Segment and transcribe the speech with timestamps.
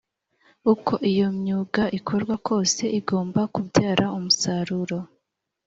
[0.73, 4.97] uko iyo myuga ikorwa kose igomba kubyara umusaruro